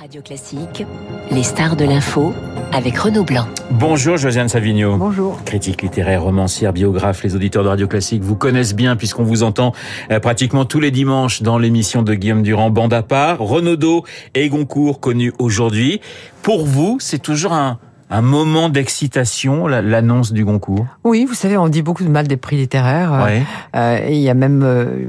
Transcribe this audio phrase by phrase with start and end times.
[0.00, 0.86] Radio Classique,
[1.30, 2.32] les stars de l'info
[2.72, 3.46] avec Renaud Blanc.
[3.70, 4.96] Bonjour Josiane Savigno.
[4.96, 5.44] Bonjour.
[5.44, 9.74] Critique littéraire, romancière, biographe, les auditeurs de Radio Classique vous connaissent bien puisqu'on vous entend
[10.10, 13.40] euh, pratiquement tous les dimanches dans l'émission de Guillaume Durand, Bande à part.
[13.40, 16.00] Renaudot et Goncourt connus aujourd'hui.
[16.40, 17.78] Pour vous, c'est toujours un,
[18.10, 20.86] un moment d'excitation, l'annonce du Goncourt?
[21.04, 23.22] Oui, vous savez, on dit beaucoup de mal des prix littéraires.
[23.24, 23.42] Ouais.
[23.76, 25.06] Euh, et il y a même euh,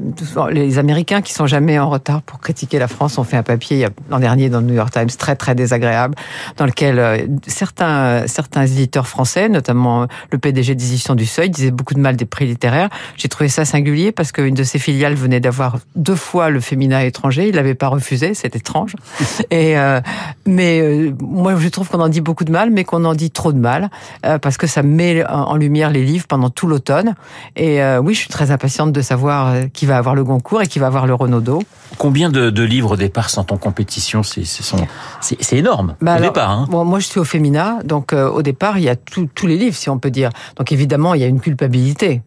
[0.51, 3.87] les Américains qui sont jamais en retard pour critiquer la France ont fait un papier
[4.09, 6.15] l'an dernier dans le New York Times très très désagréable,
[6.57, 11.95] dans lequel euh, certains certains éditeurs français, notamment le PDG d'édition du Seuil, disaient beaucoup
[11.95, 12.89] de mal des prix littéraires.
[13.17, 16.99] J'ai trouvé ça singulier parce qu'une de ses filiales venait d'avoir deux fois le féminin
[16.99, 18.95] étranger, il l'avait pas refusé, c'est étrange.
[19.51, 20.01] et euh,
[20.45, 23.31] mais euh, moi je trouve qu'on en dit beaucoup de mal, mais qu'on en dit
[23.31, 23.89] trop de mal
[24.25, 27.15] euh, parce que ça met en lumière les livres pendant tout l'automne.
[27.55, 30.61] Et euh, oui, je suis très impatiente de savoir euh, qui va avoir le Goncourt
[30.61, 31.63] et qui va avoir le Renaudot.
[31.97, 34.21] Combien de, de livres au départ sont en compétition?
[34.23, 36.49] C'est c'est énorme Bah au alors, départ.
[36.51, 36.67] Hein.
[36.69, 39.47] Bon, moi, je suis au Fémina, donc euh, au départ, il y a tout- tous
[39.47, 40.29] les livres, si on peut dire.
[40.57, 42.21] Donc évidemment, il y a une culpabilité,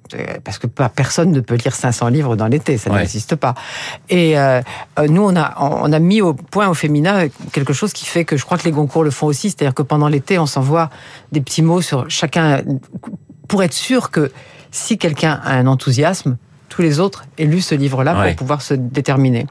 [0.45, 2.98] parce que personne ne peut lire 500 livres dans l'été, ça Ouais.
[3.01, 3.55] n'existe pas.
[4.11, 4.35] Et
[5.09, 8.37] nous, on a, on a mis au point au Fémina quelque chose qui fait que
[8.37, 10.91] je crois que les Goncourt le font aussi, c'est-à-dire que pendant l'été, on s'envoie
[11.33, 12.63] des petits mots sur chacun,
[13.49, 14.33] pour être sûr que
[14.71, 16.37] si quelqu'un a un enthousiasme,
[16.69, 18.29] tous les autres aient lu ce livre-là Ouais.
[18.29, 19.47] pour pouvoir se déterminer.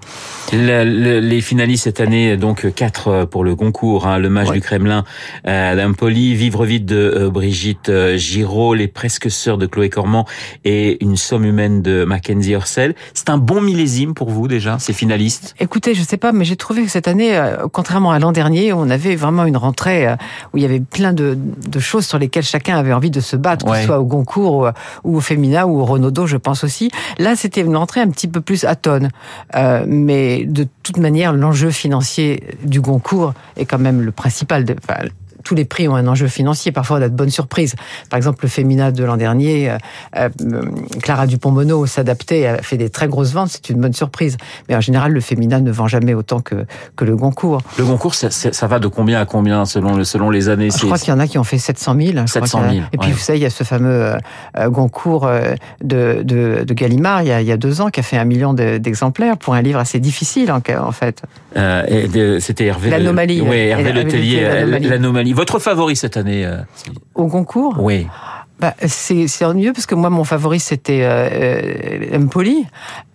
[0.52, 4.56] Le- le- les finalistes cette année, donc quatre pour le concours, hein, le Mage Ouais.
[4.56, 5.04] du Kremlin
[5.48, 10.26] euh, d'Impoli, Vivre vite de euh, Brigitte euh, Giraud, Les presque sœurs de Chloé Cormand
[10.66, 12.96] et Une somme humaine de Mackenzie Orsel.
[13.14, 15.56] C'est un bon millésime pour vous déjà, ces finalistes?
[15.60, 18.74] Écoutez, je sais pas, mais j'ai trouvé que cette année, euh, contrairement à l'an dernier,
[18.74, 20.16] on avait vraiment une rentrée euh,
[20.54, 23.36] où il y avait plein de, de choses sur lesquelles chacun avait envie de se
[23.36, 24.68] battre, que ce soit au Goncourt
[25.04, 26.90] ou, ou au Fémina ou au Renaudot, je pense aussi.
[27.18, 29.10] Là, c'était une rentrée un petit peu plus atone.
[29.56, 34.66] Euh, mais de toute manière, l'enjeu financier du Goncourt est quand même le principal.
[34.66, 35.08] De, enfin,
[35.44, 36.72] tous les prix ont un enjeu financier.
[36.72, 37.76] Parfois, on a de bonnes surprises.
[38.10, 39.78] Par exemple, le Fémina de l'an dernier, euh,
[40.18, 40.30] euh,
[41.02, 43.50] Clara Dupont-Mono s'adaptait, a fait des très grosses ventes.
[43.52, 44.38] C'est une bonne surprise.
[44.70, 47.62] Mais en général, le Fémina ne vend jamais autant que, que le Goncourt.
[47.78, 50.98] Le concours, ça, va de combien à combien selon, le, selon les années Je crois
[50.98, 52.08] qu'il y en a qui ont fait 700 000.
[52.08, 52.74] je crois 700 qu'il y en a.
[52.74, 53.14] 000, Et puis, ouais.
[53.14, 54.14] vous savez, il y a ce fameux
[54.58, 55.30] euh, Goncourt
[55.84, 58.18] de, de, de Gallimard, il y, a, il y a deux ans, qui a fait
[58.18, 61.22] un million de- d'exemplaires pour un livre assez difficile, en, en fait.
[61.58, 62.90] Euh, C'était Hervé.
[62.90, 63.58] L'Anomalie, Oui.
[63.58, 64.42] Hervé Letellier,
[64.82, 65.33] l'Anomalie.
[65.34, 66.58] Votre favori cette année euh,
[67.16, 68.08] Au Goncourt Oui.
[68.60, 71.30] bah, C'est c'est ennuyeux parce que moi, mon favori, c'était euh,
[72.12, 72.66] euh, Empoli.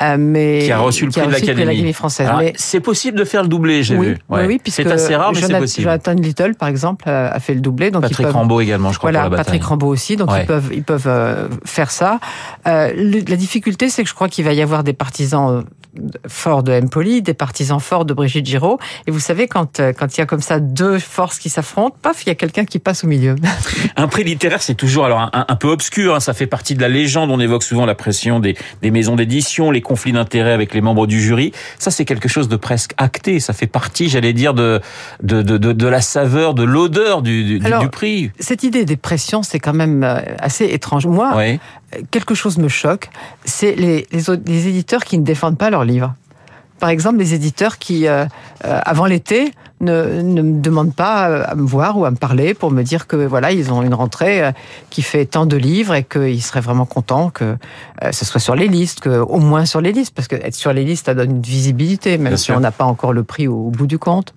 [0.02, 1.92] euh, mais Qui a reçu le prix de l'Académie.
[1.92, 2.26] française.
[2.28, 4.12] Alors, mais C'est possible de faire le doublé, j'ai oui, vu.
[4.28, 4.46] oui, Ouais.
[4.46, 5.84] oui, puisque c'est assez rare, mais c'est Jonathan- possible.
[5.84, 7.90] Jonathan Little, par exemple, a a fait le doublé.
[7.90, 9.52] Donc ils Patrick peuvent- Rambaud également, je crois, Voilà, pour la bataille.
[9.58, 10.42] Patrick Rambaud aussi, donc Ouais.
[10.42, 12.20] ils peuvent ils peuvent euh, faire ça.
[12.66, 12.92] Euh,
[13.28, 15.62] la difficulté, c'est que je crois qu'il va y avoir des partisans euh,
[16.26, 18.78] forts de Empoli, des partisans forts de Brigitte Giraud.
[19.06, 21.96] Et vous savez, quand euh, quand il y a comme ça deux forces qui s'affrontent,
[22.02, 23.36] paf, il y a quelqu'un qui passe au milieu.
[23.96, 26.14] Un prix littéraire, c'est toujours alors un, un peu obscur.
[26.14, 27.30] hein, ça fait partie de la légende.
[27.30, 31.06] On évoque souvent la pression des, des maisons d'édition, les conflits d'intérêts avec les membres
[31.06, 31.52] du jury.
[31.78, 33.40] Ça, c'est quelque chose de presque acté.
[33.40, 34.80] Ça fait partie, j'allais dire, de
[35.22, 38.30] de, de, de, de la saveur, de l'odeur du, du, du- Alors, du prix.
[38.38, 41.06] Cette idée des pressions, c'est quand même euh, assez étrange.
[41.06, 41.58] Moi, Ouais.
[42.10, 43.10] Quelque chose me choque,
[43.44, 46.14] c'est les, les, éditeurs qui ne défendent pas leurs livres.
[46.80, 48.24] Par exemple, les éditeurs qui, euh,
[48.64, 52.16] euh, avant l'été, ne, ne me demandent pas euh, à me voir ou à me
[52.16, 54.52] parler pour me dire que voilà, ils ont une rentrée
[54.90, 57.56] qui fait tant de livres et qu'ils seraient vraiment contents que
[58.02, 60.54] euh, ce soit sur les listes, que au moins sur les listes, parce que être
[60.54, 62.56] sur les listes, ça donne une visibilité, même Bien si sûr.
[62.56, 64.34] on n'a pas encore le prix au, au bout du compte.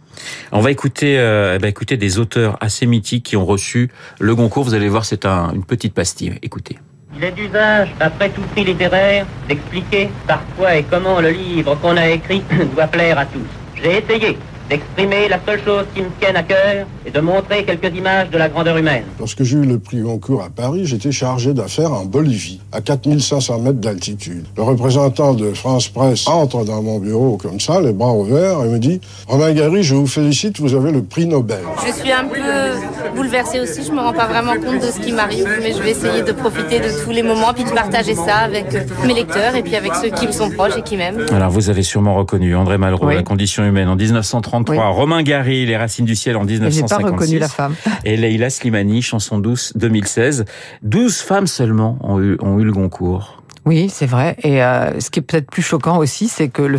[0.52, 4.64] On va écouter, eh ben, écouter des auteurs assez mythiques qui ont reçu le Goncourt.
[4.64, 6.38] Vous allez voir, c'est un, une petite pastille.
[6.42, 6.78] Écoutez.
[7.22, 12.08] Il est d'usage, après tout prix littéraire, d'expliquer parfois et comment le livre qu'on a
[12.08, 12.42] écrit
[12.74, 13.46] doit plaire à tous.
[13.76, 14.40] J'ai essayé
[14.72, 18.38] d'exprimer la seule chose qui me tienne à cœur et de montrer quelques images de
[18.38, 19.04] la grandeur humaine.
[19.20, 23.60] Lorsque j'ai eu le prix Goncourt à Paris, j'étais chargé d'affaires en Bolivie, à 4500
[23.60, 24.46] mètres d'altitude.
[24.56, 28.70] Le représentant de France Presse entre dans mon bureau comme ça, les bras ouverts, et
[28.70, 31.60] me dit «Romain Gary, je vous félicite, vous avez le prix Nobel.
[31.86, 32.40] Je suis un peu
[33.14, 35.92] bouleversée aussi, je me rends pas vraiment compte de ce qui m'arrive, mais je vais
[35.92, 39.54] essayer de profiter de tous les moments, puis de partager ça avec euh, mes lecteurs
[39.54, 41.26] et puis avec ceux qui me sont proches et qui m'aiment.
[41.32, 43.16] Alors, vous avez sûrement reconnu André Malraux, Oui.
[43.16, 43.96] La condition humaine en
[44.62, 44.96] 1933, Oui.
[44.96, 47.12] Romain Gary, Les racines du ciel en Mais j'ai pas 1956.
[47.12, 47.76] reconnu la femme.
[48.06, 50.46] Et Leila Slimani, chanson douce 2016.
[50.84, 53.41] 12 femmes seulement ont eu, ont eu le Goncourt.
[53.66, 54.38] Oui, c'est vrai.
[54.44, 56.78] Et euh, ce qui est peut-être plus choquant aussi, c'est que le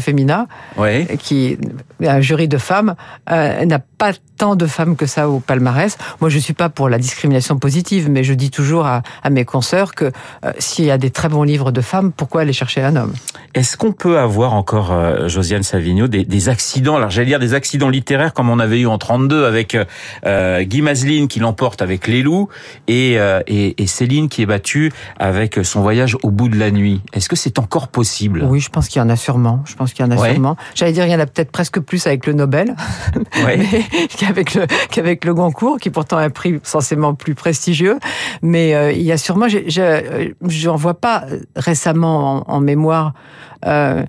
[0.76, 1.06] Ouais.
[1.20, 1.56] qui
[2.00, 2.96] est un jury de femmes,
[3.30, 5.96] euh, n'a pas tant de femmes que ça au palmarès.
[6.20, 9.44] Moi, je suis pas pour la discrimination positive, mais je dis toujours à, à mes
[9.44, 10.06] consoeurs que
[10.44, 13.12] euh, s'il y a des très bons livres de femmes, pourquoi aller chercher un homme?
[13.54, 14.92] Est-ce qu'on peut avoir encore,
[15.28, 18.86] Josiane Savigno, des, des accidents, alors j'allais dire des accidents littéraires comme on avait eu
[18.86, 19.76] en 32 avec
[20.24, 22.48] Guy Mazeline qui l'emporte avec Les Loups
[22.88, 27.00] et, et, et Céline qui est battue avec son voyage au bout de la nuit.
[27.12, 28.42] Est-ce que c'est encore possible?
[28.44, 29.62] Oui, je pense qu'il y en a sûrement.
[29.66, 30.32] Je pense qu'il y en a Ouais.
[30.32, 30.56] sûrement.
[30.74, 32.74] J'allais dire, il y en a peut-être presque plus avec le Nobel
[33.44, 33.60] Ouais.
[34.18, 37.98] qu'avec le qu'avec le Goncourt, qui est pourtant un prix censément plus prestigieux.
[38.42, 41.24] Mais euh, il y a sûrement, j'ai- euh, j'en vois pas
[41.56, 43.12] récemment en, en mémoire
[43.66, 44.02] euh,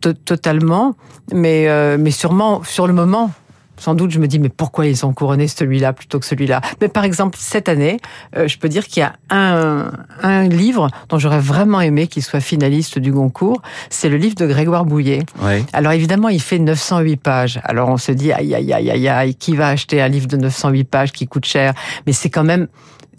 [0.00, 0.94] to- totalement,
[1.32, 3.30] mais euh, mais sûrement sur le moment.
[3.78, 6.60] Sans doute, je me dis, mais pourquoi ils ont couronné celui-là plutôt que celui-là?
[6.80, 7.98] Mais par exemple, cette année,
[8.36, 9.90] euh, je peux dire qu'il y a un,
[10.22, 13.62] un livre dont j'aurais vraiment aimé qu'il soit finaliste du Goncourt.
[13.90, 15.24] C'est le livre de Grégoire Bouillet.
[15.72, 17.60] Alors évidemment, il fait 908 pages.
[17.64, 20.36] Alors on se dit, aïe, aïe, aïe, aïe, aïe, qui va acheter un livre de
[20.36, 21.74] 908 pages qui coûte cher?
[22.06, 22.68] Mais c'est quand même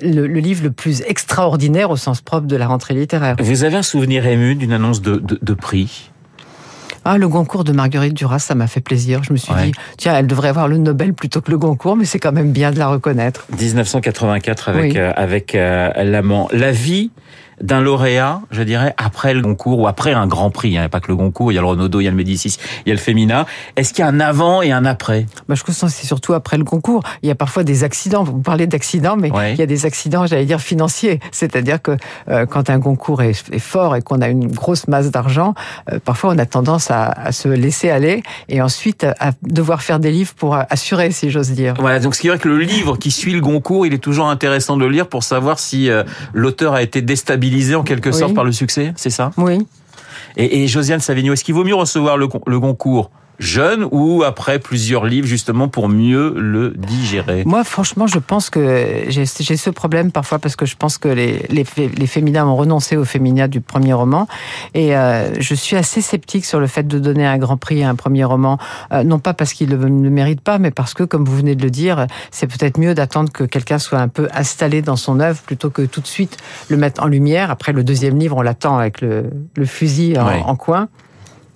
[0.02, 3.36] le, le livre le plus extraordinaire au sens propre de la rentrée littéraire.
[3.40, 6.12] Vous avez un souvenir ému d'une annonce de, de, de prix?
[7.06, 9.24] Ah, le Goncourt de Marguerite Duras, ça m'a fait plaisir.
[9.24, 9.66] Je me suis Ouais.
[9.66, 12.52] dit, tiens, elle devrait avoir le Nobel plutôt que le Goncourt, mais c'est quand même
[12.52, 13.46] bien de la reconnaître.
[13.60, 14.98] 1984 avec Oui.
[14.98, 16.48] euh, avec euh, l'amant.
[16.54, 17.12] La vie
[17.62, 20.70] d'un lauréat, je dirais, après le Goncourt ou après un Grand Prix.
[20.70, 22.12] Il n'y a pas que le Goncourt, il y a le Renaudot, il y a
[22.12, 23.46] le Médicis, il y a le Femina.
[23.76, 25.26] Est-ce qu'il y a un avant et un après?
[25.48, 27.04] Bah, je pense que c'est surtout après le concours.
[27.22, 28.24] Il y a parfois des accidents.
[28.24, 29.54] Vous parlez d'accidents, mais Ouais.
[29.54, 31.20] il y a des accidents, j'allais dire, financiers.
[31.32, 31.98] C'est-à-dire que
[32.30, 35.54] euh, quand un concours est, est fort et qu'on a une grosse masse d'argent,
[35.92, 39.82] euh, parfois on a tendance à, à se laisser aller et ensuite à, à devoir
[39.82, 41.74] faire des livres pour assurer, si j'ose dire.
[41.80, 43.98] Voilà, donc ce qui est vrai que le livre qui suit le Goncourt, il est
[44.00, 46.04] toujours intéressant de le lire pour savoir si euh,
[46.34, 47.43] l'auteur a été déstabilisé
[47.76, 48.16] en quelque Oui.
[48.20, 49.32] sorte par le succès, c'est ça?
[49.38, 49.60] Oui.
[50.38, 53.12] et, et Josiane Savigno, est-ce qu'il vaut mieux recevoir le, le Goncourt?
[53.40, 57.44] Jeune ou après plusieurs livres justement pour mieux le digérer?
[57.46, 61.46] Moi, franchement, je pense que j'ai ce problème parfois parce que je pense que les,
[61.50, 64.28] les, fé- les féminins ont renoncé au féminin du premier roman.
[64.74, 67.90] Et euh, je suis assez sceptique sur le fait de donner un grand prix à
[67.90, 68.58] un premier roman.
[68.92, 71.56] Euh, non pas parce qu'il ne le mérite pas, mais parce que, comme vous venez
[71.56, 75.20] de le dire, c'est peut-être mieux d'attendre que quelqu'un soit un peu installé dans son
[75.20, 76.38] œuvre plutôt que tout de suite
[76.70, 77.52] le mettre en lumière.
[77.52, 80.88] Après, le deuxième livre, on l'attend avec le, le fusil en coin.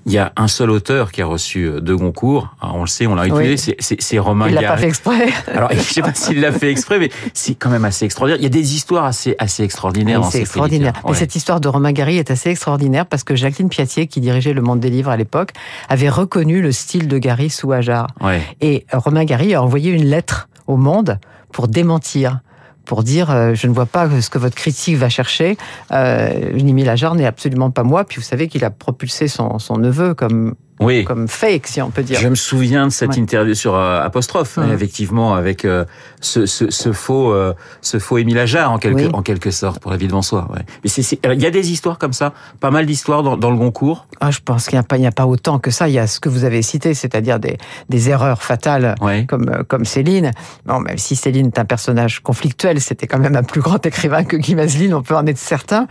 [0.07, 2.56] Il y a un seul auteur qui a reçu euh, deux Goncourt.
[2.62, 3.57] Alors, on le sait, on l'a Oui.
[3.57, 4.81] c'est- Romain Il l'a pas Gary.
[4.81, 5.27] fait exprès.
[5.54, 8.39] Alors, je sais pas s'il l'a fait exprès, mais c'est quand même assez extraordinaire.
[8.39, 10.94] Il y a des histoires assez, assez extraordinaires Oui, c'est ces extraordinaire.
[11.07, 14.54] Mais cette histoire de Romain Gary est assez extraordinaire parce que Jacqueline Piatier, qui dirigeait
[14.54, 15.51] le Monde des Livres à l'époque,
[15.89, 18.07] avait reconnu le style de Gary sous Ajar.
[18.21, 18.27] Ouais.
[18.27, 18.42] Ouais.
[18.62, 21.19] Et euh, Romain Gary a envoyé une lettre au Monde
[21.51, 22.39] pour démentir
[22.88, 25.57] pour dire euh, je ne vois pas ce que votre critique va chercher.
[25.92, 28.06] Euh, Nimi n'est absolument pas moi.
[28.06, 31.03] Puis vous savez qu'il a propulsé son, son neveu comme Oui.
[31.06, 32.19] comme fake, si on peut dire.
[32.19, 33.18] Je me souviens de cette Ouais.
[33.18, 34.71] interview sur euh, apostrophe, Mhm.
[34.74, 35.85] effectivement, avec euh,
[36.21, 39.09] ce, ce, ce faux, euh, ce faux Émile Ajar en quelque, Oui.
[39.13, 40.47] en quelque sorte pour la vie de François.
[40.53, 40.62] Ouais.
[40.83, 43.57] Mais c'est, il y a des histoires comme ça, pas mal d'histoires dans, dans le
[43.57, 44.06] Goncourt.
[44.21, 45.88] Ah, je pense qu'il n'y a pas, il n'y a pas autant que ça.
[45.89, 47.57] Il y a ce que vous avez cité, c'est-à-dire des,
[47.89, 49.25] des erreurs fatales Ouais.
[49.27, 50.31] comme, comme Céline.
[50.65, 54.24] Bon, même si Céline est un personnage conflictuel, c'était quand même un plus grand écrivain
[54.24, 55.88] que Guy Mazeline, on peut en être certain.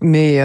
[0.00, 0.40] Mais,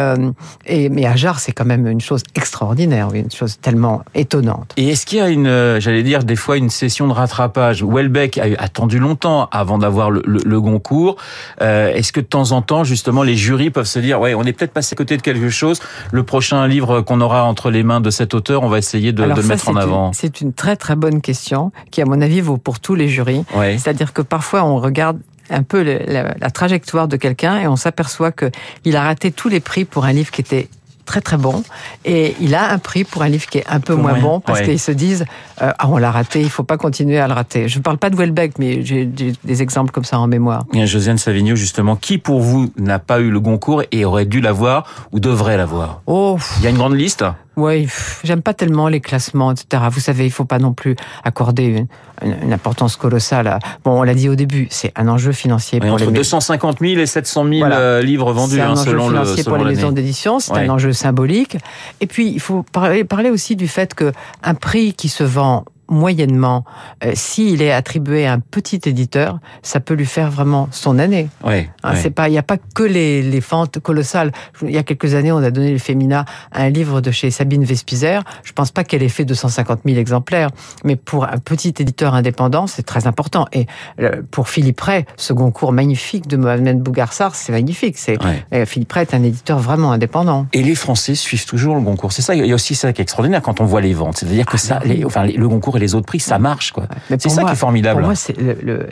[0.65, 3.82] et, mais Ajar, c'est quand même une chose extraordinaire, une chose tellement
[4.15, 4.71] étonnante.
[4.77, 7.83] Et est-ce qu'il y a une, euh, j'allais dire des fois une session de rattrapage
[7.83, 11.17] Welbeck a attendu longtemps avant d'avoir le, le, le Goncourt.
[11.61, 14.43] Euh, est-ce que de temps en temps, justement, les jurys peuvent se dire, ouais, on
[14.43, 15.79] est peut-être passé à côté de quelque chose.
[16.11, 19.23] Le prochain livre qu'on aura entre les mains de cet auteur, on va essayer de,
[19.23, 20.11] Alors de le mettre en avant?
[20.13, 23.43] C'est une très très bonne question qui, à mon avis, vaut pour tous les jurys.
[23.55, 23.77] Ouais.
[23.77, 25.19] C'est-à-dire que parfois, on regarde
[25.49, 28.49] un peu la, la trajectoire de quelqu'un et on s'aperçoit que
[28.85, 30.69] il a raté tous les prix pour un livre qui était
[31.05, 31.63] très très bon.
[32.05, 34.39] Et il a un prix pour un livre qui est un peu Peu moins bon
[34.39, 34.65] parce ouais.
[34.65, 35.25] qu'ils se disent
[35.61, 37.67] euh, ah on l'a raté il faut pas continuer à le rater.
[37.67, 40.63] Je ne parle pas de Welbeck mais j'ai des exemples comme ça en mémoire.
[40.71, 44.41] Bien, Josiane Savigno, justement, qui pour vous n'a pas eu le Goncourt et aurait dû
[44.41, 46.01] l'avoir ou devrait l'avoir?
[46.07, 47.23] Oh Il y a une grande liste?
[47.55, 47.87] Oui,
[48.23, 49.83] j'aime pas tellement les classements, etc.
[49.91, 51.87] Vous savez, il faut pas non plus accorder une,
[52.23, 53.45] une- une importance colossale.
[53.47, 53.59] À...
[53.85, 56.99] Bon, on l'a dit au début, c'est un enjeu financier pour Entre les 250 000
[56.99, 57.77] et 700 000 Voilà.
[57.77, 60.39] euh, livres vendus, C'est un hein, enjeu selon le financier selon pour les maisons d'édition,
[60.39, 60.65] c'est Ouais.
[60.65, 61.57] un enjeu symbolique.
[62.01, 65.65] Et puis, il faut parler, parler aussi du fait que un prix qui se vend
[65.93, 66.65] moyennement,
[67.05, 71.29] euh, s'il est attribué à un petit éditeur, ça peut lui faire vraiment son année.
[71.43, 71.93] Ouais, Hein.
[71.95, 74.31] C'est pas, il n'y a pas que les, les fentes colossales.
[74.61, 77.29] Il y a quelques années, on a donné le Femina à un livre de chez
[77.29, 78.23] Sabine Vespizer.
[78.43, 80.49] Je pense pas qu'elle ait fait 250 000 exemplaires,
[80.83, 83.45] mais pour un petit éditeur indépendant, c'est très important.
[83.53, 83.67] Et
[83.99, 87.97] euh, pour Philippe Ray, ce concours magnifique de Mohamed Bougarsar, c'est magnifique.
[87.97, 88.45] C'est Ouais.
[88.53, 90.47] euh, Philippe Ray est un éditeur vraiment indépendant.
[90.53, 92.11] Et les Français suivent toujours le Goncourt.
[92.13, 94.17] C'est ça, il y a aussi ça qui est extraordinaire quand on voit les ventes.
[94.17, 94.97] C'est-à-dire que Ah, ça, oui.
[94.97, 96.87] les- enfin, les- le Goncourt et les autres prix, ça marche, quoi.
[97.09, 97.99] C'est ça moi- qui est formidable.
[97.99, 98.35] Pour moi, c'est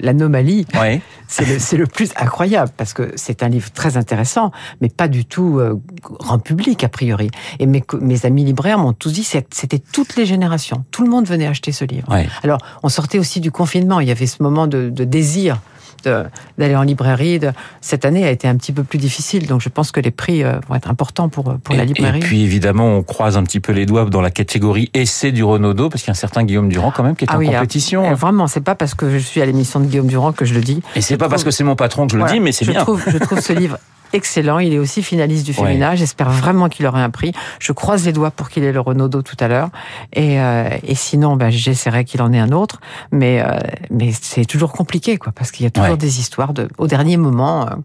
[0.01, 0.65] l'anomalie.
[0.79, 1.01] Ouais.
[1.31, 5.59] C'est le, plus incroyable parce que c'est un livre très intéressant, mais pas du tout
[5.59, 7.31] euh, grand public a priori.
[7.59, 10.83] Et mes, mes amis libraires m'ont tous dit c'était toutes les générations.
[10.91, 12.11] Tout le monde venait acheter ce livre.
[12.11, 12.27] Ouais.
[12.43, 14.01] Alors, on sortait aussi du confinement.
[14.01, 15.61] Il y avait ce moment de, de désir
[16.03, 16.23] de-
[16.57, 17.39] d'aller en librairie.
[17.39, 20.11] De- Cette année a été un petit peu plus difficile, donc je pense que les
[20.11, 22.17] prix euh, vont être importants pour, pour la librairie.
[22.19, 25.43] Et puis évidemment, on croise un petit peu les doigts dans la catégorie essai du
[25.43, 27.39] Renaudot, parce qu'il y a un certain Guillaume Durand quand même qui est Ah en
[27.39, 28.05] oui, compétition.
[28.11, 30.53] euh, Vraiment, c'est pas parce que je suis à l'émission de Guillaume Durand que je
[30.53, 30.81] le dis.
[30.95, 32.81] Et c'est pas parce que c'est mon patron que je le dis, mais c'est bien.
[32.81, 33.77] Trouve, je trouve ce livre
[34.13, 34.59] excellent.
[34.59, 35.67] Il est aussi finaliste du Ouais.
[35.67, 35.95] Fémina.
[35.95, 37.33] J'espère vraiment qu'il aura un prix.
[37.59, 39.69] Je croise les doigts pour qu'il ait le Renaudot tout à l'heure.
[40.13, 42.81] Et, euh, et sinon, ben, j'essaierai qu'il en ait un autre.
[43.11, 45.97] Mais, euh, mais c'est toujours compliqué, quoi, parce qu'il y a toujours Ouais.
[45.97, 47.67] des histoires de, au dernier moment.
[47.67, 47.75] euh,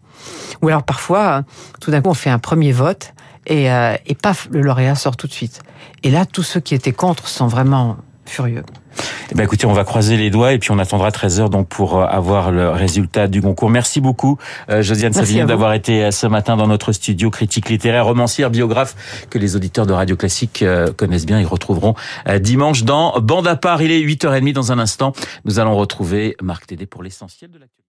[0.62, 1.42] ou alors parfois, euh,
[1.80, 3.12] tout d'un coup, on fait un premier vote
[3.46, 5.62] et, euh, et paf, le lauréat sort tout de suite.
[6.02, 8.64] Et là, tous ceux qui étaient contre sont vraiment furieux.
[9.32, 11.68] Eh ben, écoutez, on va croiser les doigts et puis on attendra 13 heures donc
[11.68, 13.70] pour euh, avoir le résultat du concours.
[13.70, 14.38] Merci beaucoup,
[14.70, 19.26] euh, Josiane Savignon, d'avoir été euh, ce matin dans notre studio critique littéraire, romancière, biographe
[19.28, 21.40] que les auditeurs de Radio Classique euh, connaissent bien.
[21.40, 21.94] Ils retrouveront
[22.28, 23.82] euh, dimanche dans Bande à part.
[23.82, 25.12] Il est 8h30 dans un instant.
[25.44, 27.82] Nous allons retrouver Marc Tédé pour l'essentiel de l'actualité.